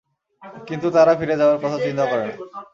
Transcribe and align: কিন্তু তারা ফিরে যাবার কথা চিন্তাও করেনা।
কিন্তু 0.67 0.87
তারা 0.95 1.13
ফিরে 1.19 1.35
যাবার 1.39 1.57
কথা 1.63 1.77
চিন্তাও 1.85 2.07
করেনা। 2.11 2.33